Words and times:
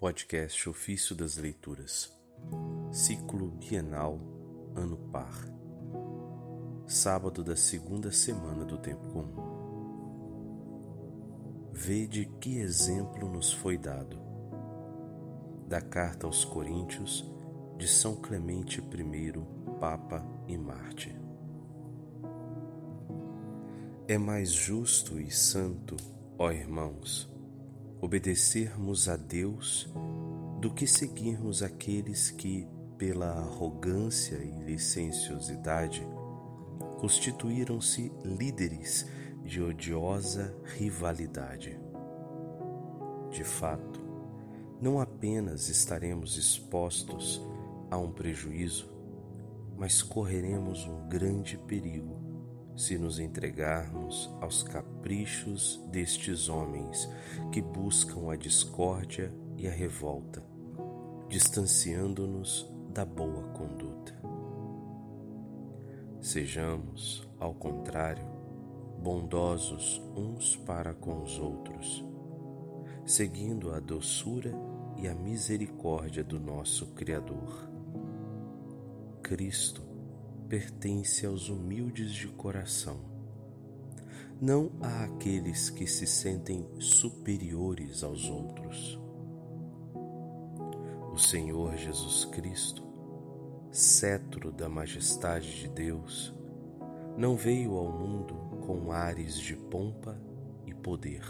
Podcast 0.00 0.68
Ofício 0.68 1.16
das 1.16 1.36
Leituras, 1.36 2.16
Ciclo 2.92 3.48
Bienal, 3.48 4.20
Ano 4.76 4.96
Par, 5.10 5.44
Sábado 6.86 7.42
da 7.42 7.56
segunda 7.56 8.12
semana 8.12 8.64
do 8.64 8.78
Tempo 8.78 9.08
Comum. 9.08 9.42
Vede 11.72 12.26
que 12.40 12.58
exemplo 12.58 13.28
nos 13.28 13.52
foi 13.52 13.76
dado. 13.76 14.20
Da 15.66 15.80
Carta 15.80 16.28
aos 16.28 16.44
Coríntios, 16.44 17.28
de 17.76 17.88
São 17.88 18.14
Clemente 18.14 18.78
I, 18.80 19.32
Papa 19.80 20.24
e 20.46 20.56
Mártir. 20.56 21.20
É 24.06 24.16
mais 24.16 24.52
justo 24.52 25.18
e 25.18 25.28
santo, 25.28 25.96
ó 26.38 26.52
irmãos, 26.52 27.28
obedecermos 28.00 29.08
a 29.08 29.16
Deus 29.16 29.88
do 30.60 30.72
que 30.72 30.86
seguirmos 30.86 31.62
aqueles 31.62 32.30
que, 32.30 32.66
pela 32.96 33.30
arrogância 33.30 34.36
e 34.36 34.50
licenciosidade, 34.64 36.06
constituíram-se 36.98 38.12
líderes 38.24 39.06
de 39.44 39.62
odiosa 39.62 40.54
rivalidade. 40.76 41.78
De 43.30 43.44
fato, 43.44 44.00
não 44.80 45.00
apenas 45.00 45.68
estaremos 45.68 46.36
expostos 46.36 47.42
a 47.90 47.96
um 47.96 48.12
prejuízo, 48.12 48.88
mas 49.76 50.02
correremos 50.02 50.86
um 50.86 51.08
grande 51.08 51.56
perigo 51.56 52.27
se 52.78 52.96
nos 52.96 53.18
entregarmos 53.18 54.32
aos 54.40 54.62
caprichos 54.62 55.84
destes 55.90 56.48
homens 56.48 57.10
que 57.50 57.60
buscam 57.60 58.30
a 58.30 58.36
discórdia 58.36 59.34
e 59.56 59.66
a 59.66 59.70
revolta, 59.72 60.40
distanciando-nos 61.28 62.72
da 62.94 63.04
boa 63.04 63.42
conduta. 63.48 64.14
Sejamos, 66.20 67.28
ao 67.40 67.52
contrário, 67.52 68.24
bondosos 69.02 70.00
uns 70.14 70.54
para 70.54 70.94
com 70.94 71.20
os 71.20 71.36
outros, 71.36 72.06
seguindo 73.04 73.74
a 73.74 73.80
doçura 73.80 74.54
e 74.96 75.08
a 75.08 75.14
misericórdia 75.16 76.22
do 76.22 76.38
nosso 76.38 76.86
Criador. 76.94 77.68
Cristo 79.20 79.87
pertence 80.48 81.26
aos 81.26 81.50
humildes 81.50 82.10
de 82.10 82.26
coração, 82.26 82.96
não 84.40 84.70
a 84.80 85.04
aqueles 85.04 85.68
que 85.68 85.86
se 85.86 86.06
sentem 86.06 86.66
superiores 86.80 88.02
aos 88.02 88.30
outros. 88.30 88.98
O 91.12 91.18
Senhor 91.18 91.76
Jesus 91.76 92.24
Cristo, 92.24 92.82
cetro 93.70 94.50
da 94.50 94.70
majestade 94.70 95.60
de 95.60 95.68
Deus, 95.68 96.34
não 97.14 97.36
veio 97.36 97.74
ao 97.74 97.92
mundo 97.92 98.34
com 98.66 98.90
ares 98.90 99.38
de 99.38 99.54
pompa 99.54 100.18
e 100.64 100.72
poder, 100.72 101.24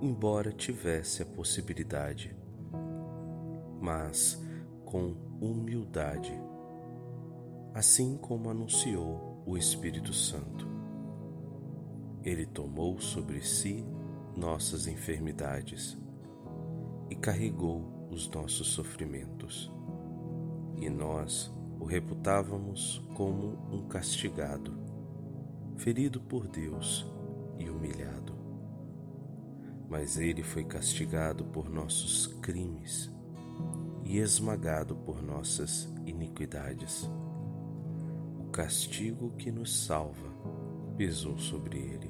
embora 0.00 0.50
tivesse 0.52 1.22
a 1.22 1.26
possibilidade, 1.26 2.34
mas 3.78 4.42
com 4.86 5.14
humildade 5.38 6.32
assim 7.74 8.16
como 8.16 8.48
anunciou 8.48 9.42
o 9.44 9.58
Espírito 9.58 10.12
Santo. 10.12 10.64
Ele 12.22 12.46
tomou 12.46 13.00
sobre 13.00 13.44
si 13.44 13.84
nossas 14.36 14.86
enfermidades 14.86 15.98
e 17.10 17.16
carregou 17.16 18.06
os 18.08 18.30
nossos 18.30 18.68
sofrimentos. 18.68 19.72
E 20.76 20.88
nós 20.88 21.52
o 21.80 21.84
reputávamos 21.84 23.02
como 23.16 23.58
um 23.72 23.88
castigado, 23.88 24.72
ferido 25.76 26.20
por 26.20 26.46
Deus 26.46 27.04
e 27.58 27.68
humilhado. 27.68 28.34
Mas 29.88 30.16
ele 30.16 30.44
foi 30.44 30.62
castigado 30.62 31.44
por 31.46 31.68
nossos 31.68 32.28
crimes 32.40 33.12
e 34.04 34.18
esmagado 34.18 34.94
por 34.94 35.20
nossas 35.20 35.92
iniquidades 36.06 37.10
castigo 38.54 39.32
que 39.32 39.50
nos 39.50 39.84
salva 39.84 40.32
pesou 40.96 41.36
sobre 41.36 41.76
ele. 41.76 42.08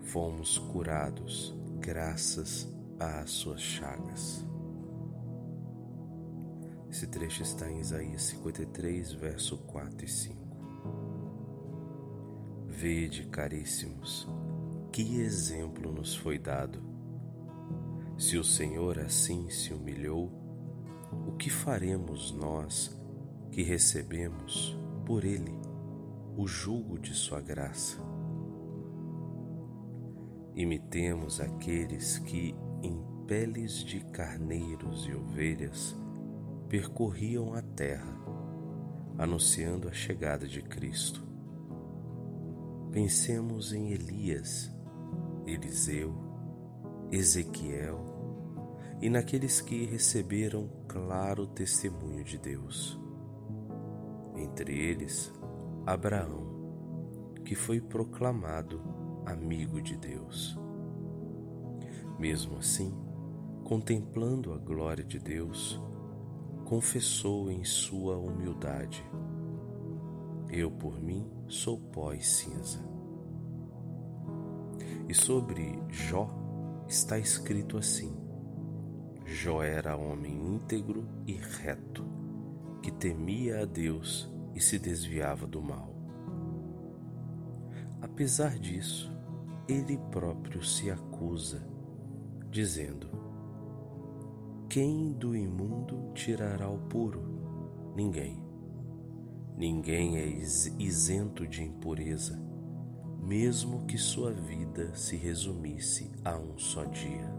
Fomos 0.00 0.58
curados 0.58 1.54
graças 1.78 2.68
às 2.98 3.30
suas 3.30 3.60
chagas. 3.60 4.44
Esse 6.90 7.06
trecho 7.06 7.44
está 7.44 7.70
em 7.70 7.78
Isaías 7.78 8.22
53, 8.22 9.12
verso 9.12 9.58
4 9.58 10.04
e 10.04 10.08
5. 10.08 10.42
Vede, 12.66 13.28
caríssimos, 13.28 14.26
que 14.90 15.20
exemplo 15.20 15.92
nos 15.92 16.16
foi 16.16 16.36
dado. 16.36 16.82
Se 18.18 18.36
o 18.36 18.42
Senhor 18.42 18.98
assim 18.98 19.48
se 19.50 19.72
humilhou, 19.72 20.32
o 21.28 21.36
que 21.36 21.48
faremos 21.48 22.32
nós 22.32 22.90
que 23.52 23.62
recebemos 23.62 24.81
por 25.04 25.24
ele 25.24 25.58
o 26.36 26.46
jugo 26.46 26.98
de 26.98 27.14
sua 27.14 27.40
graça. 27.40 27.98
Imitemos 30.54 31.40
aqueles 31.40 32.18
que, 32.18 32.54
em 32.82 33.02
peles 33.26 33.84
de 33.84 34.00
carneiros 34.06 35.06
e 35.06 35.14
ovelhas, 35.14 35.96
percorriam 36.68 37.54
a 37.54 37.62
terra, 37.62 38.16
anunciando 39.18 39.88
a 39.88 39.92
chegada 39.92 40.46
de 40.46 40.62
Cristo. 40.62 41.22
Pensemos 42.90 43.72
em 43.72 43.92
Elias, 43.92 44.70
Eliseu, 45.46 46.14
Ezequiel 47.10 48.06
e 49.00 49.10
naqueles 49.10 49.60
que 49.60 49.84
receberam 49.84 50.70
claro 50.86 51.46
testemunho 51.46 52.22
de 52.22 52.38
Deus 52.38 53.01
entre 54.36 54.78
eles 54.78 55.32
Abraão, 55.86 56.46
que 57.44 57.54
foi 57.54 57.80
proclamado 57.80 58.80
amigo 59.26 59.80
de 59.80 59.96
Deus. 59.96 60.58
Mesmo 62.18 62.58
assim, 62.58 62.94
contemplando 63.64 64.52
a 64.52 64.58
glória 64.58 65.04
de 65.04 65.18
Deus, 65.18 65.80
confessou 66.64 67.50
em 67.50 67.64
sua 67.64 68.16
humildade: 68.16 69.04
Eu 70.48 70.70
por 70.70 71.00
mim 71.00 71.28
sou 71.48 71.78
pó 71.78 72.12
e 72.12 72.22
cinza. 72.22 72.78
E 75.08 75.14
sobre 75.14 75.78
Jó 75.88 76.28
está 76.86 77.18
escrito 77.18 77.76
assim: 77.76 78.16
Jó 79.24 79.62
era 79.62 79.96
homem 79.96 80.54
íntegro 80.54 81.08
e 81.26 81.32
reto, 81.32 82.04
que 82.82 82.90
temia 82.90 83.62
a 83.62 83.64
Deus 83.64 84.28
e 84.54 84.60
se 84.60 84.78
desviava 84.78 85.46
do 85.46 85.62
mal. 85.62 85.94
Apesar 88.00 88.58
disso, 88.58 89.10
ele 89.68 89.96
próprio 90.10 90.62
se 90.62 90.90
acusa, 90.90 91.64
dizendo: 92.50 93.08
Quem 94.68 95.12
do 95.12 95.36
imundo 95.36 96.12
tirará 96.12 96.68
o 96.68 96.78
puro? 96.78 97.22
Ninguém. 97.94 98.42
Ninguém 99.56 100.16
é 100.16 100.26
isento 100.78 101.46
de 101.46 101.62
impureza, 101.62 102.42
mesmo 103.22 103.84
que 103.86 103.96
sua 103.96 104.32
vida 104.32 104.94
se 104.96 105.14
resumisse 105.14 106.10
a 106.24 106.36
um 106.36 106.58
só 106.58 106.84
dia. 106.84 107.32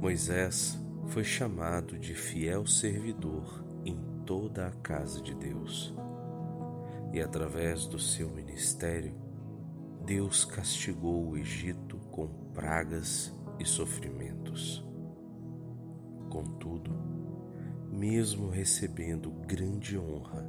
Moisés 0.00 0.78
foi 1.10 1.24
chamado 1.24 1.98
de 1.98 2.14
fiel 2.14 2.64
servidor 2.64 3.64
em 3.84 3.98
toda 4.24 4.68
a 4.68 4.70
casa 4.70 5.20
de 5.20 5.34
Deus. 5.34 5.92
E 7.12 7.20
através 7.20 7.84
do 7.84 7.98
seu 7.98 8.30
ministério, 8.30 9.12
Deus 10.06 10.44
castigou 10.44 11.30
o 11.30 11.36
Egito 11.36 11.96
com 12.12 12.28
pragas 12.54 13.36
e 13.58 13.64
sofrimentos. 13.64 14.86
Contudo, 16.28 16.92
mesmo 17.90 18.48
recebendo 18.48 19.32
grande 19.32 19.98
honra, 19.98 20.48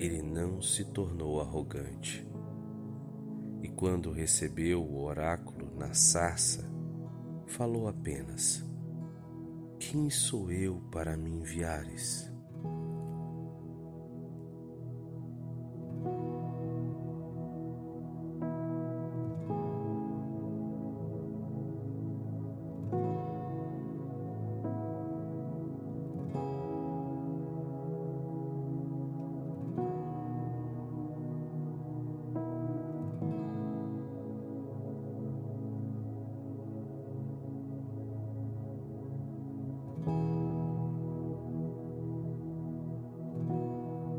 ele 0.00 0.20
não 0.20 0.60
se 0.60 0.84
tornou 0.84 1.40
arrogante. 1.40 2.26
E 3.62 3.68
quando 3.68 4.10
recebeu 4.10 4.82
o 4.82 5.04
oráculo 5.04 5.70
na 5.78 5.94
sarça, 5.94 6.68
falou 7.46 7.86
apenas: 7.86 8.68
Quem 9.90 10.08
sou 10.08 10.52
eu 10.52 10.80
para 10.92 11.16
me 11.16 11.32
enviares? 11.32 12.29